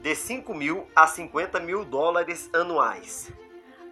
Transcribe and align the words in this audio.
de 0.00 0.14
5 0.14 0.54
mil 0.54 0.86
a 0.96 1.06
50 1.06 1.60
mil 1.60 1.84
dólares 1.84 2.48
anuais. 2.54 3.30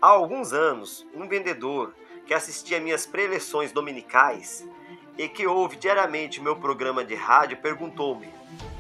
Há 0.00 0.08
alguns 0.08 0.53
anos, 0.53 1.06
um 1.14 1.29
vendedor 1.29 1.95
que 2.27 2.32
assistia 2.32 2.80
minhas 2.80 3.04
preleções 3.04 3.72
dominicais 3.72 4.66
e 5.18 5.29
que 5.29 5.46
ouve 5.46 5.76
diariamente 5.76 6.40
meu 6.40 6.56
programa 6.56 7.04
de 7.04 7.14
rádio 7.14 7.58
perguntou-me: 7.58 8.32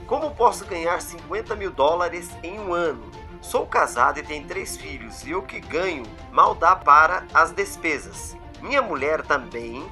Como 0.06 0.34
posso 0.34 0.64
ganhar 0.64 1.00
50 1.02 1.54
mil 1.54 1.70
dólares 1.70 2.30
em 2.42 2.58
um 2.58 2.72
ano? 2.72 3.10
Sou 3.42 3.66
casado 3.66 4.18
e 4.18 4.22
tenho 4.22 4.46
três 4.46 4.76
filhos 4.76 5.26
e 5.26 5.34
o 5.34 5.42
que 5.42 5.60
ganho 5.60 6.04
mal 6.32 6.54
dá 6.54 6.74
para 6.74 7.26
as 7.34 7.52
despesas. 7.52 8.36
Minha 8.60 8.82
mulher 8.82 9.22
também 9.22 9.88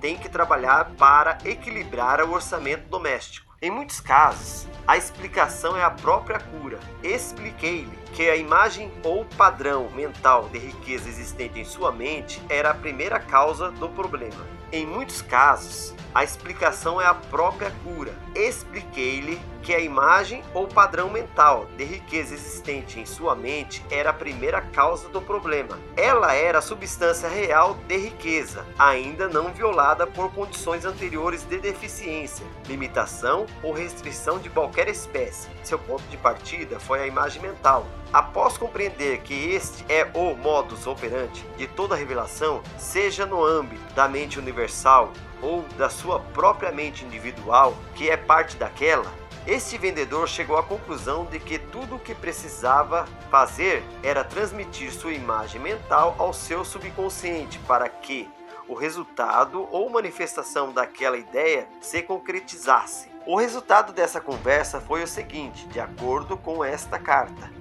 tem 0.00 0.16
que 0.16 0.28
trabalhar 0.28 0.92
para 0.96 1.38
equilibrar 1.44 2.22
o 2.22 2.32
orçamento 2.32 2.88
doméstico. 2.88 3.49
Em 3.62 3.70
muitos 3.70 4.00
casos, 4.00 4.66
a 4.86 4.96
explicação 4.96 5.76
é 5.76 5.82
a 5.82 5.90
própria 5.90 6.40
cura. 6.40 6.80
Expliquei-lhe 7.02 7.98
que 8.14 8.26
a 8.26 8.34
imagem 8.34 8.90
ou 9.04 9.26
padrão 9.36 9.90
mental 9.90 10.48
de 10.48 10.58
riqueza 10.58 11.10
existente 11.10 11.60
em 11.60 11.64
sua 11.64 11.92
mente 11.92 12.40
era 12.48 12.70
a 12.70 12.74
primeira 12.74 13.20
causa 13.20 13.70
do 13.70 13.86
problema. 13.90 14.46
Em 14.72 14.86
muitos 14.86 15.20
casos, 15.20 15.94
a 16.14 16.24
explicação 16.24 17.00
é 17.00 17.06
a 17.06 17.14
própria 17.14 17.72
cura. 17.84 18.12
Expliquei-lhe 18.34 19.40
que 19.62 19.74
a 19.74 19.80
imagem 19.80 20.42
ou 20.54 20.66
padrão 20.66 21.10
mental 21.10 21.66
de 21.76 21.84
riqueza 21.84 22.34
existente 22.34 22.98
em 22.98 23.04
sua 23.04 23.34
mente 23.34 23.84
era 23.90 24.10
a 24.10 24.14
primeira 24.14 24.60
causa 24.60 25.08
do 25.08 25.20
problema. 25.20 25.78
Ela 25.96 26.32
era 26.32 26.58
a 26.58 26.62
substância 26.62 27.28
real 27.28 27.74
de 27.86 27.96
riqueza, 27.96 28.64
ainda 28.78 29.28
não 29.28 29.52
violada 29.52 30.06
por 30.06 30.32
condições 30.32 30.84
anteriores 30.84 31.44
de 31.44 31.58
deficiência, 31.58 32.46
limitação 32.66 33.46
ou 33.62 33.72
restrição 33.72 34.38
de 34.38 34.48
qualquer 34.48 34.88
espécie. 34.88 35.48
Seu 35.62 35.78
ponto 35.78 36.02
de 36.04 36.16
partida 36.16 36.78
foi 36.80 37.00
a 37.00 37.06
imagem 37.06 37.42
mental. 37.42 37.86
Após 38.12 38.58
compreender 38.58 39.20
que 39.20 39.34
este 39.34 39.84
é 39.88 40.08
o 40.14 40.34
modus 40.34 40.86
operandi 40.86 41.44
de 41.56 41.66
toda 41.66 41.94
revelação, 41.94 42.62
seja 42.78 43.26
no 43.26 43.44
âmbito 43.44 43.94
da 43.94 44.08
mente 44.08 44.38
universal 44.38 45.12
ou 45.42 45.62
da 45.76 45.88
sua 45.88 46.20
própria 46.20 46.72
mente 46.72 47.04
individual, 47.04 47.74
que 47.94 48.10
é 48.10 48.16
parte 48.16 48.56
daquela, 48.56 49.10
este 49.46 49.78
vendedor 49.78 50.28
chegou 50.28 50.58
à 50.58 50.62
conclusão 50.62 51.24
de 51.24 51.40
que 51.40 51.58
tudo 51.58 51.96
o 51.96 51.98
que 51.98 52.14
precisava 52.14 53.06
fazer 53.30 53.82
era 54.02 54.22
transmitir 54.22 54.92
sua 54.92 55.12
imagem 55.12 55.60
mental 55.60 56.14
ao 56.18 56.32
seu 56.32 56.64
subconsciente 56.64 57.58
para 57.60 57.88
que 57.88 58.28
o 58.68 58.74
resultado 58.74 59.66
ou 59.72 59.90
manifestação 59.90 60.72
daquela 60.72 61.16
ideia 61.16 61.66
se 61.80 62.02
concretizasse. 62.02 63.09
O 63.26 63.36
resultado 63.36 63.92
dessa 63.92 64.18
conversa 64.18 64.80
foi 64.80 65.02
o 65.02 65.06
seguinte, 65.06 65.66
de 65.68 65.78
acordo 65.78 66.38
com 66.38 66.64
esta 66.64 66.98
carta: 66.98 67.52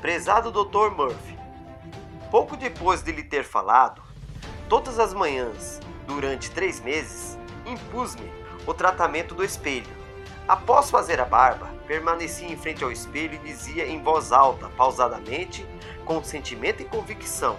Prezado 0.00 0.50
Dr. 0.50 0.90
Murphy, 0.90 1.38
pouco 2.32 2.56
depois 2.56 3.00
de 3.00 3.12
lhe 3.12 3.22
ter 3.22 3.44
falado, 3.44 4.02
todas 4.68 4.98
as 4.98 5.14
manhãs 5.14 5.78
durante 6.04 6.50
três 6.50 6.80
meses, 6.80 7.38
impus-me 7.64 8.28
o 8.66 8.74
tratamento 8.74 9.36
do 9.36 9.44
espelho. 9.44 9.96
Após 10.48 10.90
fazer 10.90 11.20
a 11.20 11.24
barba, 11.24 11.70
permanecia 11.86 12.48
em 12.48 12.56
frente 12.56 12.82
ao 12.82 12.90
espelho 12.90 13.34
e 13.34 13.38
dizia 13.38 13.86
em 13.86 14.02
voz 14.02 14.32
alta, 14.32 14.68
pausadamente, 14.70 15.64
com 16.04 16.24
sentimento 16.24 16.82
e 16.82 16.84
convicção: 16.84 17.56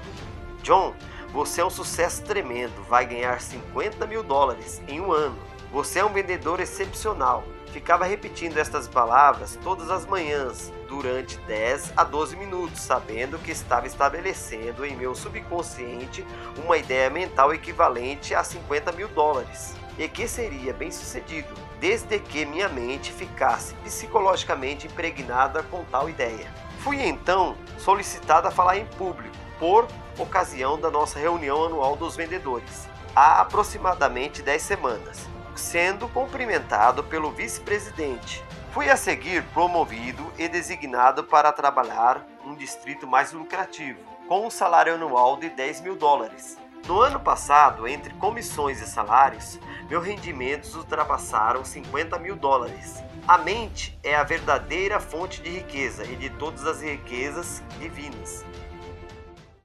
John, 0.62 0.94
você 1.32 1.62
é 1.62 1.66
um 1.66 1.70
sucesso 1.70 2.22
tremendo, 2.24 2.84
vai 2.90 3.06
ganhar 3.06 3.40
50 3.40 4.06
mil 4.08 4.24
dólares 4.24 4.82
em 4.90 5.00
um 5.00 5.14
ano. 5.14 5.40
Você 5.72 6.00
é 6.00 6.06
um 6.06 6.12
vendedor 6.12 6.60
excepcional. 6.60 7.44
Ficava 7.72 8.04
repetindo 8.04 8.58
estas 8.58 8.88
palavras 8.88 9.56
todas 9.64 9.92
as 9.92 10.04
manhãs, 10.04 10.74
durante 10.88 11.38
10 11.42 11.94
a 11.96 12.04
12 12.04 12.36
minutos, 12.36 12.82
sabendo 12.82 13.38
que 13.38 13.52
estava 13.52 13.86
estabelecendo 13.86 14.84
em 14.84 14.96
meu 14.96 15.14
subconsciente 15.14 16.26
uma 16.58 16.76
ideia 16.76 17.12
mental 17.12 17.54
equivalente 17.54 18.34
a 18.34 18.44
50 18.44 18.92
mil 18.94 19.08
dólares, 19.10 19.76
e 20.00 20.10
que 20.10 20.28
seria 20.28 20.74
bem 20.74 20.90
sucedido, 20.90 21.54
desde 21.80 22.18
que 22.18 22.46
minha 22.46 22.68
mente 22.68 23.12
ficasse 23.12 23.76
psicologicamente 23.76 24.88
impregnada 24.88 25.62
com 25.62 25.84
tal 25.84 26.10
ideia. 26.10 26.52
Fui 26.80 27.00
então 27.00 27.56
solicitado 27.78 28.48
a 28.48 28.52
falar 28.52 28.78
em 28.78 28.86
público, 28.86 29.36
por 29.60 29.88
ocasião 30.18 30.80
da 30.80 30.90
nossa 30.90 31.20
reunião 31.20 31.64
anual 31.66 31.96
dos 31.96 32.16
vendedores, 32.16 32.90
há 33.16 33.42
aproximadamente 33.42 34.42
10 34.42 34.62
semanas 34.62 35.30
sendo 35.60 36.08
cumprimentado 36.08 37.04
pelo 37.04 37.32
vice-presidente. 37.32 38.44
Fui 38.72 38.90
a 38.90 38.96
seguir 38.96 39.44
promovido 39.54 40.32
e 40.38 40.48
designado 40.48 41.24
para 41.24 41.52
trabalhar 41.52 42.26
um 42.46 42.56
distrito 42.56 43.06
mais 43.06 43.34
lucrativo, 43.34 44.00
com 44.28 44.48
um 44.48 44.50
salário 44.50 44.96
anual 44.96 45.38
de 45.38 45.50
10 45.50 45.82
mil 45.82 45.96
dólares. 45.96 46.58
No 46.88 47.02
ano 47.02 47.20
passado, 47.20 47.88
entre 47.88 48.14
comissões 48.16 48.82
e 48.82 48.88
salários, 48.88 49.60
meus 49.90 50.04
rendimentos 50.04 50.76
ultrapassaram 50.76 51.64
50 51.64 52.18
mil 52.18 52.36
dólares. 52.36 53.04
A 53.28 53.38
mente 53.38 54.00
é 54.02 54.16
a 54.16 54.24
verdadeira 54.24 55.00
fonte 55.00 55.42
de 55.42 55.50
riqueza 55.50 56.04
e 56.06 56.16
de 56.16 56.30
todas 56.32 56.66
as 56.66 56.82
riquezas 56.82 57.62
divinas. 57.80 58.46